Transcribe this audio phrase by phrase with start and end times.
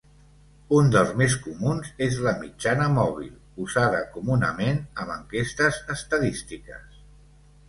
[0.77, 3.29] Un dels més comuns és la mitjana mòbil,
[3.67, 6.99] usada comunament amb enquestes estadístiques.